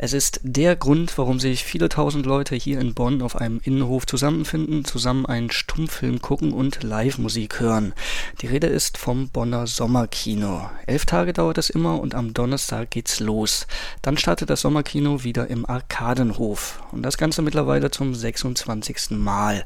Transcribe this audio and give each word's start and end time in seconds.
Es 0.00 0.12
ist 0.12 0.38
der 0.44 0.76
Grund, 0.76 1.18
warum 1.18 1.40
sich 1.40 1.64
viele 1.64 1.88
tausend 1.88 2.24
Leute 2.24 2.54
hier 2.54 2.78
in 2.78 2.94
Bonn 2.94 3.20
auf 3.20 3.34
einem 3.34 3.60
Innenhof 3.64 4.06
zusammenfinden, 4.06 4.84
zusammen 4.84 5.26
einen 5.26 5.50
Stummfilm 5.50 6.22
gucken 6.22 6.52
und 6.52 6.84
Live-Musik 6.84 7.58
hören. 7.58 7.94
Die 8.40 8.46
Rede 8.46 8.68
ist 8.68 8.96
vom 8.96 9.28
Bonner 9.28 9.66
Sommerkino. 9.66 10.70
Elf 10.86 11.04
Tage 11.04 11.32
dauert 11.32 11.58
es 11.58 11.68
immer 11.68 12.00
und 12.00 12.14
am 12.14 12.32
Donnerstag 12.32 12.92
geht's 12.92 13.18
los. 13.18 13.66
Dann 14.00 14.16
startet 14.16 14.50
das 14.50 14.60
Sommerkino 14.60 15.24
wieder 15.24 15.48
im 15.48 15.68
Arkadenhof. 15.68 16.80
Und 16.92 17.02
das 17.02 17.18
Ganze 17.18 17.42
mittlerweile 17.42 17.90
zum 17.90 18.14
26. 18.14 19.10
Mal. 19.18 19.64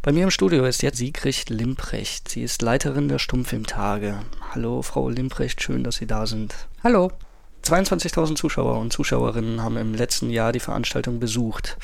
Bei 0.00 0.12
mir 0.12 0.24
im 0.24 0.30
Studio 0.30 0.64
ist 0.64 0.82
jetzt 0.82 0.96
Sigrid 0.96 1.50
Limprecht. 1.50 2.30
Sie 2.30 2.42
ist 2.42 2.62
Leiterin 2.62 3.08
der 3.08 3.18
Stummfilmtage. 3.18 4.20
Hallo, 4.52 4.80
Frau 4.80 5.10
Limprecht, 5.10 5.62
schön, 5.62 5.84
dass 5.84 5.96
Sie 5.96 6.06
da 6.06 6.26
sind. 6.26 6.54
Hallo. 6.82 7.12
22.000 7.64 8.36
Zuschauer 8.36 8.78
und 8.78 8.92
Zuschauerinnen 8.92 9.62
haben 9.62 9.76
im 9.76 9.94
letzten 9.94 10.30
Jahr 10.30 10.52
die 10.52 10.60
Veranstaltung 10.60 11.18
besucht. 11.18 11.78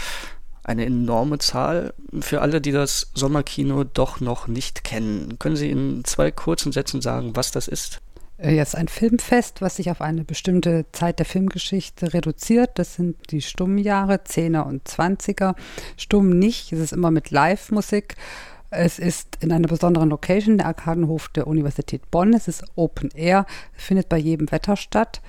Eine 0.62 0.84
enorme 0.84 1.38
Zahl. 1.38 1.94
Für 2.20 2.42
alle, 2.42 2.60
die 2.60 2.70
das 2.70 3.10
Sommerkino 3.14 3.84
doch 3.84 4.20
noch 4.20 4.46
nicht 4.46 4.84
kennen, 4.84 5.38
können 5.38 5.56
Sie 5.56 5.70
in 5.70 6.04
zwei 6.04 6.30
kurzen 6.30 6.70
Sätzen 6.70 7.00
sagen, 7.00 7.34
was 7.34 7.50
das 7.50 7.66
ist? 7.66 8.00
Äh, 8.36 8.54
ja, 8.54 8.62
es 8.62 8.70
ist 8.70 8.74
ein 8.74 8.88
Filmfest, 8.88 9.62
was 9.62 9.76
sich 9.76 9.90
auf 9.90 10.02
eine 10.02 10.22
bestimmte 10.24 10.84
Zeit 10.92 11.18
der 11.18 11.26
Filmgeschichte 11.26 12.12
reduziert. 12.12 12.72
Das 12.74 12.96
sind 12.96 13.16
die 13.30 13.40
Stummjahre, 13.40 14.16
10er 14.16 14.62
und 14.62 14.86
20er. 14.86 15.54
Stumm 15.96 16.38
nicht, 16.38 16.72
es 16.72 16.78
ist 16.80 16.92
immer 16.92 17.10
mit 17.10 17.30
Live-Musik. 17.30 18.16
Es 18.68 18.98
ist 18.98 19.38
in 19.40 19.50
einer 19.50 19.66
besonderen 19.66 20.10
Location, 20.10 20.58
der 20.58 20.66
Arkadenhof 20.66 21.30
der 21.30 21.46
Universität 21.46 22.08
Bonn. 22.10 22.34
Es 22.34 22.48
ist 22.48 22.64
Open 22.76 23.10
Air, 23.14 23.46
findet 23.72 24.08
bei 24.10 24.18
jedem 24.18 24.52
Wetter 24.52 24.76
statt 24.76 25.22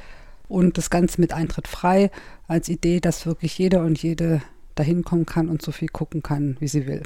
und 0.51 0.77
das 0.77 0.89
Ganze 0.89 1.21
mit 1.21 1.33
Eintritt 1.33 1.67
frei 1.67 2.11
als 2.47 2.69
Idee, 2.69 2.99
dass 2.99 3.25
wirklich 3.25 3.57
jeder 3.57 3.81
und 3.81 4.01
jede 4.01 4.41
dahin 4.75 5.03
kommen 5.03 5.25
kann 5.25 5.49
und 5.49 5.61
so 5.61 5.71
viel 5.71 5.87
gucken 5.87 6.21
kann, 6.21 6.57
wie 6.59 6.67
sie 6.67 6.87
will. 6.87 7.03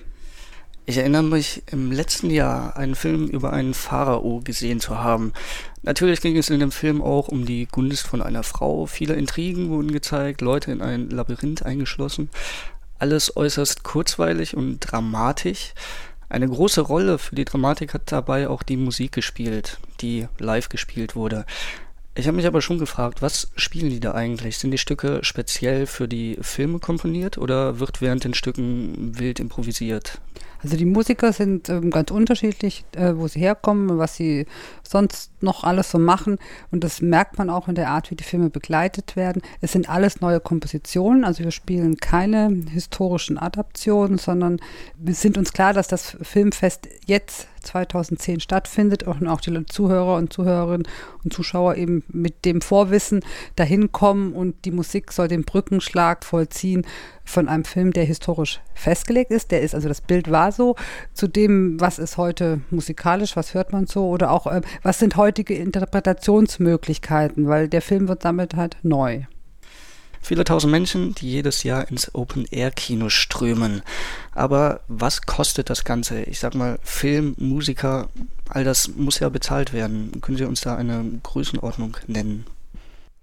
Ich 0.88 0.98
erinnere 0.98 1.24
mich 1.24 1.64
im 1.72 1.92
letzten 1.92 2.30
Jahr 2.30 2.78
einen 2.78 2.94
Film 2.94 3.28
über 3.28 3.52
einen 3.52 3.74
Pharao 3.74 4.42
gesehen 4.44 4.80
zu 4.80 5.00
haben. 5.00 5.34
Natürlich 5.82 6.22
ging 6.22 6.38
es 6.38 6.52
in 6.52 6.60
dem 6.60 6.72
Film 6.72 7.02
auch 7.02 7.28
um 7.28 7.46
die 7.46 7.66
Gunst 7.66 8.06
von 8.06 8.22
einer 8.22 8.44
Frau. 8.44 8.86
Viele 8.86 9.16
Intrigen 9.16 9.70
wurden 9.70 9.92
gezeigt, 9.92 10.42
Leute 10.42 10.72
in 10.72 10.84
ein 10.84 11.10
Labyrinth 11.10 11.64
eingeschlossen. 11.66 12.30
Alles 13.00 13.36
äußerst 13.36 13.84
kurzweilig 13.84 14.56
und 14.56 14.80
dramatisch. 14.80 15.74
Eine 16.30 16.48
große 16.48 16.82
Rolle 16.82 17.18
für 17.18 17.36
die 17.36 17.46
Dramatik 17.46 17.96
hat 17.96 18.12
dabei 18.12 18.48
auch 18.48 18.62
die 18.62 18.78
Musik 18.78 19.12
gespielt, 19.12 19.80
die 20.02 20.28
live 20.38 20.70
gespielt 20.70 21.16
wurde. 21.16 21.46
Ich 22.18 22.28
habe 22.28 22.38
mich 22.38 22.48
aber 22.48 22.62
schon 22.62 22.80
gefragt, 22.80 23.22
was 23.22 23.52
spielen 23.58 23.90
die 23.90 24.00
da 24.00 24.14
eigentlich? 24.14 24.58
Sind 24.58 24.72
die 24.72 24.78
Stücke 24.78 25.20
speziell 25.22 25.86
für 25.86 26.08
die 26.08 26.38
Filme 26.40 26.80
komponiert 26.80 27.38
oder 27.38 27.80
wird 27.82 28.00
während 28.00 28.24
den 28.24 28.34
Stücken 28.34 29.20
wild 29.20 29.42
improvisiert? 29.42 30.22
Also 30.66 30.78
die 30.78 30.86
Musiker 30.86 31.32
sind 31.32 31.70
ähm, 31.70 31.92
ganz 31.92 32.10
unterschiedlich, 32.10 32.86
äh, 32.96 33.14
wo 33.16 33.28
sie 33.28 33.40
herkommen, 33.40 34.00
was 34.00 34.16
sie 34.16 34.48
sonst 34.82 35.32
noch 35.40 35.64
alles 35.64 35.92
so 35.92 36.00
machen. 36.00 36.40
Und 36.72 36.84
das 36.84 37.02
merkt 37.02 37.38
man 37.38 37.52
auch 37.52 37.68
in 37.68 37.76
der 37.76 37.90
Art, 37.90 38.10
wie 38.10 38.16
die 38.16 38.24
Filme 38.24 38.50
begleitet 38.50 39.16
werden. 39.16 39.44
Es 39.62 39.74
sind 39.74 39.88
alles 39.88 40.22
neue 40.22 40.40
Kompositionen, 40.40 41.24
also 41.24 41.44
wir 41.44 41.52
spielen 41.52 41.98
keine 41.98 42.50
historischen 42.72 43.38
Adaptionen, 43.38 44.18
sondern 44.18 44.60
wir 44.98 45.14
sind 45.14 45.38
uns 45.38 45.54
klar, 45.54 45.74
dass 45.74 45.88
das 45.88 46.18
Filmfest 46.24 46.90
jetzt 47.06 47.48
2010 47.62 48.40
stattfindet 48.40 49.04
und 49.04 49.28
auch 49.28 49.42
die 49.42 49.66
Zuhörer 49.66 50.16
und 50.16 50.34
Zuhörerinnen 50.34 50.88
und 51.24 51.34
Zuschauer 51.34 51.76
eben 51.76 52.04
mit 52.08 52.46
dem 52.46 52.62
Vorwissen 52.62 53.22
dahin 53.56 53.92
kommen 53.92 54.34
und 54.34 54.66
die 54.66 54.72
Musik 54.72 55.12
soll 55.12 55.28
den 55.28 55.44
Brückenschlag 55.44 56.26
vollziehen 56.26 56.86
von 57.26 57.50
einem 57.50 57.66
Film, 57.66 57.92
der 57.92 58.06
historisch 58.06 58.62
festgelegt 58.74 59.32
ist. 59.32 59.52
Der 59.52 59.62
ist, 59.62 59.76
also 59.76 59.88
das 59.88 60.02
Bild 60.02 60.32
war 60.32 60.52
so, 60.52 60.76
zu 61.14 61.28
dem, 61.28 61.80
was 61.80 62.00
ist 62.00 62.18
heute 62.18 62.62
musikalisch, 62.70 63.36
was 63.36 63.54
hört 63.54 63.74
man 63.74 63.88
so 63.88 64.08
oder 64.08 64.32
auch, 64.32 64.48
äh, 64.48 64.62
was 64.84 65.00
sind 65.00 65.18
heutige 65.18 65.56
Interpretationsmöglichkeiten, 65.56 67.48
weil 67.48 67.68
der 67.68 67.82
Film 67.82 68.08
wird 68.08 68.24
damit 68.24 68.56
halt 68.56 68.78
neu. 68.84 69.24
Viele 70.26 70.44
tausend 70.44 70.72
Menschen, 70.72 71.14
die 71.14 71.30
jedes 71.30 71.62
Jahr 71.62 71.88
ins 71.88 72.16
Open-Air-Kino 72.16 73.10
strömen. 73.10 73.84
Aber 74.34 74.80
was 74.88 75.22
kostet 75.22 75.70
das 75.70 75.84
Ganze? 75.84 76.24
Ich 76.24 76.40
sag 76.40 76.56
mal, 76.56 76.80
Film, 76.82 77.36
Musiker, 77.38 78.10
all 78.50 78.64
das 78.64 78.88
muss 78.88 79.20
ja 79.20 79.30
bezahlt 79.30 79.72
werden. 79.72 80.20
Können 80.22 80.38
Sie 80.38 80.46
uns 80.46 80.62
da 80.62 80.76
eine 80.78 81.04
Größenordnung 81.22 81.98
nennen? 82.08 82.46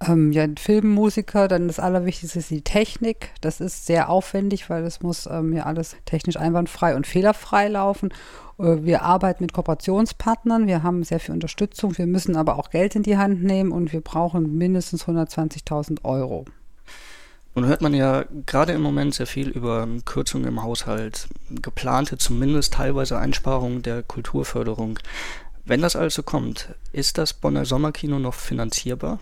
Ähm, 0.07 0.33
ja, 0.33 0.47
Filmmusiker, 0.59 1.49
dann 1.49 1.69
das 1.69 1.79
Allerwichtigste 1.79 2.39
ist 2.39 2.51
die 2.51 2.63
Technik. 2.63 3.31
Das 3.41 3.61
ist 3.61 3.87
sehr 3.87 4.09
aufwendig, 4.09 4.69
weil 4.71 4.83
das 4.83 5.01
muss 5.03 5.27
ähm, 5.27 5.53
ja 5.53 5.65
alles 5.65 5.97
technisch 6.07 6.37
einwandfrei 6.37 6.97
und 6.97 7.07
fehlerfrei 7.07 7.69
laufen. 7.69 8.11
Äh, 8.59 8.79
wir 8.83 9.03
arbeiten 9.03 9.45
mit 9.45 9.53
Kooperationspartnern, 9.53 10.67
wir 10.67 10.83
haben 10.83 11.05
sehr 11.05 11.21
viel 11.21 11.35
Unterstützung, 11.35 11.97
wir 11.99 12.07
müssen 12.07 12.37
aber 12.37 12.59
auch 12.59 12.71
Geld 12.71 12.97
in 12.97 13.03
die 13.03 13.17
Hand 13.17 13.43
nehmen 13.43 13.71
und 13.71 13.93
wir 13.93 14.01
brauchen 14.01 14.57
mindestens 14.57 15.05
120.000 15.05 16.05
Euro. 16.05 16.47
Nun 17.55 17.67
hört 17.67 17.83
man 17.83 17.93
ja 17.93 18.25
gerade 18.47 18.73
im 18.73 18.81
Moment 18.81 19.15
sehr 19.15 19.27
viel 19.27 19.51
über 19.51 19.87
Kürzungen 20.07 20.49
im 20.49 20.63
Haushalt, 20.63 21.29
geplante 21.51 22.17
zumindest 22.17 22.75
teilweise 22.75 23.19
Einsparungen 23.19 23.83
der 23.83 24.03
Kulturförderung. 24.03 24.99
Wenn 25.67 25.83
das 25.83 25.95
also 25.95 26.23
kommt, 26.23 26.75
ist 26.93 27.19
das 27.19 27.35
Bonner 27.35 27.67
Sommerkino 27.67 28.19
noch 28.19 28.35
finanzierbar? 28.35 29.21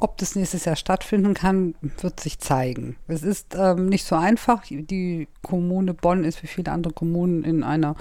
Ob 0.00 0.16
das 0.16 0.34
nächstes 0.34 0.64
Jahr 0.64 0.76
stattfinden 0.76 1.34
kann, 1.34 1.74
wird 2.00 2.20
sich 2.20 2.38
zeigen. 2.38 2.96
Es 3.06 3.22
ist 3.22 3.54
ähm, 3.54 3.86
nicht 3.86 4.06
so 4.06 4.16
einfach. 4.16 4.62
Die 4.68 5.28
Kommune 5.42 5.92
Bonn 5.92 6.24
ist 6.24 6.42
wie 6.42 6.46
viele 6.46 6.72
andere 6.72 6.94
Kommunen 6.94 7.44
in 7.44 7.62
einer 7.62 7.96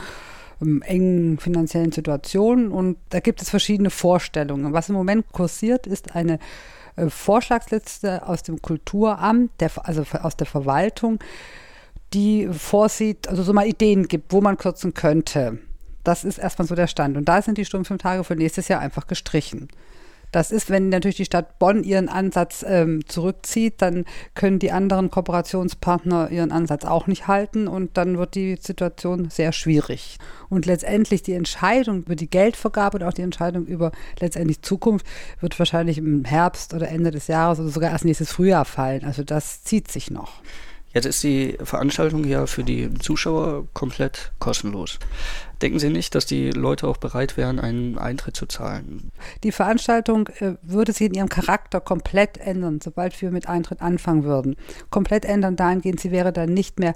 ähm, 0.62 0.82
engen 0.82 1.40
finanziellen 1.40 1.92
Situation 1.92 2.72
und 2.72 2.98
da 3.10 3.20
gibt 3.20 3.42
es 3.42 3.50
verschiedene 3.50 3.90
Vorstellungen. 3.90 4.72
Was 4.72 4.88
im 4.88 4.96
Moment 4.96 5.30
kursiert, 5.34 5.88
ist 5.88 6.16
eine 6.16 6.40
äh, 6.96 7.10
Vorschlagsliste 7.10 8.26
aus 8.28 8.44
dem 8.44 8.62
Kulturamt, 8.62 9.52
der, 9.60 9.72
also 9.84 10.06
aus 10.22 10.38
der 10.38 10.48
Verwaltung, 10.48 11.20
die 12.14 12.48
vorsieht, 12.48 13.28
also 13.28 13.44
so 13.44 13.52
mal 13.52 13.68
Ideen 13.68 14.08
gibt, 14.08 14.31
wo 14.31 14.40
man 14.40 14.58
kürzen 14.58 14.94
könnte. 14.94 15.60
Das 16.06 16.24
ist 16.24 16.38
erstmal 16.38 16.68
so 16.68 16.76
der 16.76 16.88
Stand. 16.88 17.18
Und 17.18 17.26
da 17.26 17.42
sind 17.42 17.58
die 17.58 17.66
Sturmfilmtage 17.66 18.24
für 18.24 18.38
nächstes 18.38 18.70
Jahr 18.70 18.80
einfach 18.80 19.06
gestrichen. 19.06 19.68
Das 20.32 20.52
ist, 20.52 20.70
wenn 20.70 20.90
natürlich 20.90 21.18
die 21.18 21.26
Stadt 21.26 21.60
Bonn 21.60 21.84
ihren 21.84 22.10
Ansatz 22.10 22.64
ähm, 22.68 23.06
zurückzieht, 23.08 23.82
dann 23.82 24.06
können 24.36 24.60
die 24.60 24.72
anderen 24.72 25.10
Kooperationspartner 25.10 26.30
ihren 26.32 26.52
Ansatz 26.52 26.86
auch 26.86 27.08
nicht 27.08 27.28
halten 27.28 27.68
und 27.68 27.98
dann 27.98 28.18
wird 28.18 28.36
die 28.36 28.58
Situation 28.60 29.30
sehr 29.30 29.52
schwierig. 29.52 30.18
Und 30.50 30.66
letztendlich 30.66 31.24
die 31.24 31.34
Entscheidung 31.34 32.04
über 32.04 32.16
die 32.16 32.30
Geldvergabe 32.30 33.00
und 33.00 33.04
auch 33.04 33.14
die 33.14 33.22
Entscheidung 33.22 33.66
über 33.66 33.92
letztendlich 34.20 34.62
Zukunft 34.62 35.06
wird 35.40 35.58
wahrscheinlich 35.58 35.98
im 35.98 36.26
Herbst 36.26 36.74
oder 36.74 36.90
Ende 36.90 37.12
des 37.12 37.28
Jahres 37.28 37.60
oder 37.60 37.70
sogar 37.70 37.92
erst 37.92 38.06
nächstes 38.06 38.32
Frühjahr 38.32 38.66
fallen. 38.66 39.04
Also 39.06 39.24
das 39.24 39.64
zieht 39.64 39.92
sich 39.92 40.12
noch. 40.12 40.42
Jetzt 40.92 41.06
ist 41.06 41.24
die 41.24 41.56
Veranstaltung 41.62 42.24
ja 42.24 42.48
für 42.48 42.64
die 42.64 42.92
Zuschauer 42.96 43.68
komplett 43.74 44.32
kostenlos. 44.40 44.98
Denken 45.62 45.78
Sie 45.78 45.90
nicht, 45.90 46.16
dass 46.16 46.26
die 46.26 46.50
Leute 46.50 46.88
auch 46.88 46.98
bereit 46.98 47.38
wären, 47.38 47.60
einen 47.60 47.98
Eintritt 47.98 48.36
zu 48.36 48.48
zahlen? 48.48 49.12
Die 49.44 49.52
Veranstaltung 49.52 50.28
äh, 50.40 50.56
würde 50.64 50.94
sich 50.94 51.08
in 51.08 51.14
ihrem 51.14 51.30
Charakter 51.30 51.80
komplett 51.80 52.38
ändern, 52.38 52.80
sobald 52.82 53.22
wir 53.22 53.30
mit 53.30 53.48
Eintritt 53.48 53.82
anfangen 53.82 54.24
würden. 54.24 54.56
Komplett 54.90 55.26
ändern 55.26 55.56
dahingehend, 55.56 56.00
sie 56.00 56.12
wäre 56.12 56.34
dann 56.34 56.54
nicht 56.54 56.80
mehr 56.80 56.96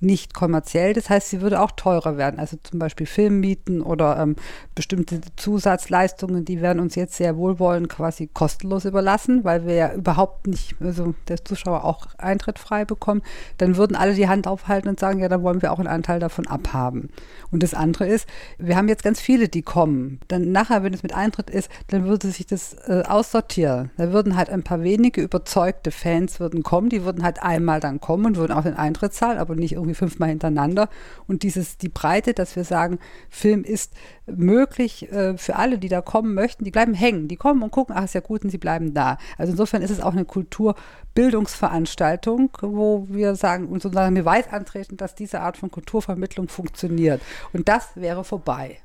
nicht 0.00 0.34
kommerziell. 0.34 0.92
Das 0.92 1.08
heißt, 1.08 1.30
sie 1.30 1.40
würde 1.40 1.60
auch 1.60 1.70
teurer 1.70 2.16
werden. 2.16 2.38
Also 2.38 2.58
zum 2.62 2.78
Beispiel 2.78 3.06
Filmmieten 3.06 3.80
oder 3.80 4.18
ähm, 4.18 4.36
bestimmte 4.74 5.20
Zusatzleistungen, 5.36 6.44
die 6.44 6.60
werden 6.60 6.80
uns 6.80 6.94
jetzt 6.94 7.16
sehr 7.16 7.36
wohlwollend 7.36 7.88
quasi 7.88 8.26
kostenlos 8.26 8.84
überlassen, 8.84 9.44
weil 9.44 9.66
wir 9.66 9.74
ja 9.74 9.92
überhaupt 9.94 10.46
nicht, 10.46 10.76
also 10.80 11.14
der 11.28 11.44
Zuschauer 11.44 11.84
auch 11.84 12.06
Eintritt 12.18 12.58
frei 12.58 12.84
bekommen. 12.84 13.22
Dann 13.58 13.76
würden 13.76 13.96
alle 13.96 14.14
die 14.14 14.28
Hand 14.28 14.46
aufhalten 14.46 14.88
und 14.88 15.00
sagen, 15.00 15.20
ja, 15.20 15.28
da 15.28 15.42
wollen 15.42 15.62
wir 15.62 15.72
auch 15.72 15.78
einen 15.78 15.88
Anteil 15.88 16.20
davon 16.20 16.46
abhaben. 16.46 17.08
Und 17.50 17.62
das 17.62 17.72
andere 17.72 18.06
ist, 18.06 18.28
wir 18.58 18.76
haben 18.76 18.88
jetzt 18.88 19.02
ganz 19.02 19.20
viele, 19.20 19.48
die 19.48 19.62
kommen. 19.62 20.20
Dann 20.28 20.52
nachher, 20.52 20.82
wenn 20.82 20.92
es 20.92 21.02
mit 21.02 21.14
Eintritt 21.14 21.48
ist, 21.48 21.70
dann 21.88 22.04
würde 22.04 22.28
sich 22.28 22.46
das 22.46 22.74
äh, 22.86 23.02
aussortieren. 23.06 23.90
Da 23.96 24.12
würden 24.12 24.36
halt 24.36 24.50
ein 24.50 24.62
paar 24.62 24.82
wenige 24.82 25.22
überzeugte 25.22 25.90
Fans 25.90 26.38
würden 26.38 26.62
kommen, 26.62 26.90
die 26.90 27.04
würden 27.04 27.22
halt 27.22 27.42
einmal 27.42 27.80
dann 27.80 28.00
kommen 28.00 28.26
und 28.26 28.36
würden 28.36 28.52
auch 28.52 28.62
den 28.62 28.76
Eintritt 28.76 29.14
zahlen, 29.14 29.38
aber 29.38 29.54
nicht 29.54 29.72
irgendwie 29.72 29.85
irgendwie 29.86 29.98
fünfmal 29.98 30.28
hintereinander. 30.28 30.88
Und 31.26 31.42
dieses, 31.42 31.78
die 31.78 31.88
Breite, 31.88 32.34
dass 32.34 32.56
wir 32.56 32.64
sagen, 32.64 32.98
Film 33.30 33.64
ist 33.64 33.94
möglich 34.26 35.10
äh, 35.12 35.38
für 35.38 35.56
alle, 35.56 35.78
die 35.78 35.88
da 35.88 36.00
kommen 36.00 36.34
möchten, 36.34 36.64
die 36.64 36.70
bleiben 36.70 36.94
hängen, 36.94 37.26
die 37.28 37.36
kommen 37.36 37.62
und 37.62 37.70
gucken, 37.70 37.94
ach, 37.96 38.04
ist 38.04 38.14
ja 38.14 38.20
gut, 38.20 38.44
und 38.44 38.50
sie 38.50 38.58
bleiben 38.58 38.94
da. 38.94 39.18
Also 39.38 39.52
insofern 39.52 39.82
ist 39.82 39.90
es 39.90 40.00
auch 40.00 40.12
eine 40.12 40.24
Kulturbildungsveranstaltung, 40.24 42.50
wo 42.60 43.06
wir 43.08 43.36
sagen 43.36 43.68
und 43.68 43.82
sozusagen 43.82 44.14
Beweis 44.14 44.48
antreten, 44.48 44.96
dass 44.96 45.14
diese 45.14 45.40
Art 45.40 45.56
von 45.56 45.70
Kulturvermittlung 45.70 46.48
funktioniert. 46.48 47.22
Und 47.52 47.68
das 47.68 47.90
wäre 47.94 48.24
vorbei. 48.24 48.78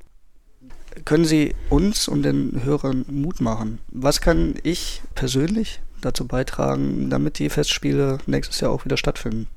Können 1.04 1.24
Sie 1.24 1.54
uns 1.70 2.06
und 2.06 2.22
den 2.22 2.64
Hörern 2.64 3.04
Mut 3.08 3.40
machen? 3.40 3.78
Was 3.88 4.20
kann 4.20 4.54
ich 4.62 5.02
persönlich 5.14 5.80
dazu 6.02 6.26
beitragen, 6.26 7.08
damit 7.08 7.38
die 7.38 7.48
Festspiele 7.48 8.18
nächstes 8.26 8.60
Jahr 8.60 8.70
auch 8.70 8.84
wieder 8.84 8.96
stattfinden? 8.96 9.48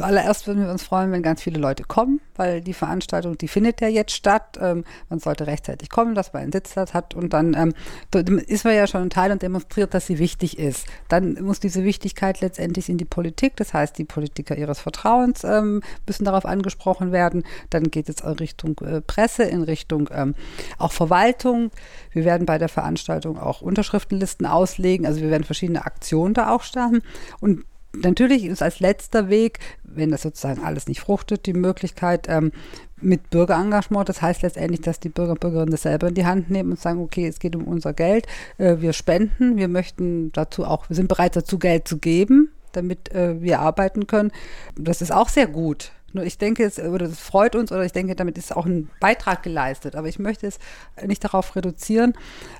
Zuallererst 0.00 0.46
würden 0.46 0.64
wir 0.64 0.70
uns 0.70 0.82
freuen, 0.82 1.12
wenn 1.12 1.22
ganz 1.22 1.42
viele 1.42 1.58
Leute 1.58 1.84
kommen, 1.84 2.22
weil 2.34 2.62
die 2.62 2.72
Veranstaltung, 2.72 3.36
die 3.36 3.48
findet 3.48 3.82
ja 3.82 3.88
jetzt 3.88 4.12
statt. 4.12 4.58
Ähm, 4.58 4.84
man 5.10 5.18
sollte 5.18 5.46
rechtzeitig 5.46 5.90
kommen, 5.90 6.14
dass 6.14 6.32
man 6.32 6.44
einen 6.44 6.52
Sitzplatz 6.52 6.94
hat 6.94 7.14
und 7.14 7.34
dann 7.34 7.52
ähm, 7.52 8.38
ist 8.46 8.64
man 8.64 8.74
ja 8.74 8.86
schon 8.86 9.02
ein 9.02 9.10
Teil 9.10 9.30
und 9.30 9.42
demonstriert, 9.42 9.92
dass 9.92 10.06
sie 10.06 10.18
wichtig 10.18 10.58
ist. 10.58 10.86
Dann 11.08 11.34
muss 11.42 11.60
diese 11.60 11.84
Wichtigkeit 11.84 12.40
letztendlich 12.40 12.88
in 12.88 12.96
die 12.96 13.04
Politik, 13.04 13.56
das 13.56 13.74
heißt, 13.74 13.98
die 13.98 14.06
Politiker 14.06 14.56
ihres 14.56 14.80
Vertrauens 14.80 15.44
ähm, 15.44 15.82
müssen 16.06 16.24
darauf 16.24 16.46
angesprochen 16.46 17.12
werden. 17.12 17.44
Dann 17.68 17.90
geht 17.90 18.08
es 18.08 18.20
in 18.20 18.30
Richtung 18.30 18.78
äh, 18.78 19.02
Presse, 19.02 19.42
in 19.42 19.64
Richtung 19.64 20.08
ähm, 20.12 20.34
auch 20.78 20.92
Verwaltung. 20.92 21.70
Wir 22.12 22.24
werden 22.24 22.46
bei 22.46 22.56
der 22.56 22.70
Veranstaltung 22.70 23.38
auch 23.38 23.60
Unterschriftenlisten 23.60 24.46
auslegen, 24.46 25.04
also 25.04 25.20
wir 25.20 25.28
werden 25.28 25.44
verschiedene 25.44 25.84
Aktionen 25.84 26.32
da 26.32 26.54
auch 26.54 26.62
starten 26.62 27.02
und 27.40 27.66
Natürlich 27.92 28.44
ist 28.44 28.62
als 28.62 28.80
letzter 28.80 29.28
Weg, 29.28 29.58
wenn 29.82 30.10
das 30.10 30.22
sozusagen 30.22 30.62
alles 30.62 30.86
nicht 30.86 31.00
fruchtet, 31.00 31.46
die 31.46 31.52
Möglichkeit 31.52 32.26
ähm, 32.28 32.52
mit 33.00 33.30
Bürgerengagement. 33.30 34.08
Das 34.08 34.22
heißt 34.22 34.42
letztendlich, 34.42 34.80
dass 34.80 35.00
die 35.00 35.08
Bürger 35.08 35.32
und 35.32 35.40
Bürgerinnen 35.40 35.72
das 35.72 35.82
selber 35.82 36.08
in 36.08 36.14
die 36.14 36.26
Hand 36.26 36.50
nehmen 36.50 36.70
und 36.70 36.80
sagen, 36.80 37.00
okay, 37.00 37.26
es 37.26 37.40
geht 37.40 37.56
um 37.56 37.64
unser 37.64 37.92
Geld, 37.92 38.26
äh, 38.58 38.76
wir 38.78 38.92
spenden, 38.92 39.56
wir 39.56 39.68
möchten 39.68 40.30
dazu 40.32 40.64
auch, 40.64 40.88
wir 40.88 40.96
sind 40.96 41.08
bereit 41.08 41.34
dazu 41.34 41.58
Geld 41.58 41.88
zu 41.88 41.98
geben, 41.98 42.50
damit 42.72 43.12
äh, 43.12 43.40
wir 43.40 43.60
arbeiten 43.60 44.06
können. 44.06 44.30
Das 44.76 45.02
ist 45.02 45.12
auch 45.12 45.28
sehr 45.28 45.48
gut. 45.48 45.92
Nur 46.12 46.24
ich 46.24 46.38
denke, 46.38 46.64
es, 46.64 46.78
oder 46.78 47.06
es 47.06 47.20
freut 47.20 47.54
uns 47.54 47.72
oder 47.72 47.84
ich 47.84 47.92
denke, 47.92 48.14
damit 48.14 48.38
ist 48.38 48.56
auch 48.56 48.66
ein 48.66 48.90
Beitrag 49.00 49.42
geleistet. 49.42 49.96
Aber 49.96 50.08
ich 50.08 50.18
möchte 50.18 50.46
es 50.46 50.58
nicht 51.04 51.22
darauf 51.24 51.54
reduzieren, 51.56 52.14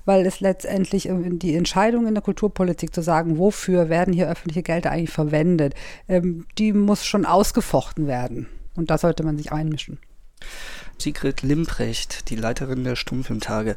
weil 0.05 0.27
es 0.27 0.41
letztendlich 0.41 1.09
die 1.11 1.55
Entscheidung 1.55 2.07
in 2.07 2.15
der 2.15 2.23
Kulturpolitik 2.23 2.95
zu 2.95 3.03
sagen, 3.03 3.39
wofür 3.39 3.89
werden 3.89 4.15
hier 4.15 4.29
öffentliche 4.29 4.63
Gelder 4.63 4.91
eigentlich 4.91 5.11
verwendet, 5.11 5.75
ähm, 6.09 6.47
die 6.59 6.73
muss 6.73 7.05
schon 7.05 7.27
ausgefochten 7.27 8.07
werden. 8.07 8.47
Und 8.77 8.91
da 8.91 8.99
sollte 8.99 9.23
man 9.23 9.37
sich 9.37 9.53
einmischen. 9.53 9.99
Sigrid 10.99 11.43
Limprecht, 11.43 12.31
die 12.31 12.37
Leiterin 12.37 12.85
der 12.85 12.97
Stummfilmtage. 12.97 13.77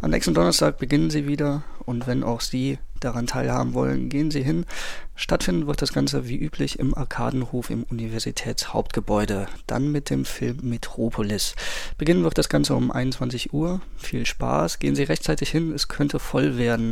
Am 0.00 0.10
nächsten 0.10 0.34
Donnerstag 0.34 0.78
beginnen 0.78 1.10
sie 1.10 1.26
wieder 1.26 1.62
und 1.84 2.06
wenn 2.06 2.24
auch 2.24 2.40
Sie 2.40 2.78
daran 3.04 3.26
teilhaben 3.26 3.74
wollen, 3.74 4.08
gehen 4.08 4.30
Sie 4.30 4.42
hin. 4.42 4.66
Stattfinden 5.14 5.66
wird 5.66 5.82
das 5.82 5.92
Ganze 5.92 6.26
wie 6.28 6.36
üblich 6.36 6.78
im 6.78 6.94
Arkadenhof 6.94 7.70
im 7.70 7.84
Universitätshauptgebäude. 7.84 9.46
Dann 9.66 9.92
mit 9.92 10.10
dem 10.10 10.24
Film 10.24 10.58
Metropolis. 10.62 11.54
Beginnen 11.98 12.24
wird 12.24 12.38
das 12.38 12.48
Ganze 12.48 12.74
um 12.74 12.90
21 12.90 13.52
Uhr. 13.52 13.80
Viel 13.96 14.26
Spaß. 14.26 14.78
Gehen 14.78 14.94
Sie 14.94 15.02
rechtzeitig 15.04 15.50
hin. 15.50 15.72
Es 15.72 15.88
könnte 15.88 16.18
voll 16.18 16.58
werden. 16.58 16.90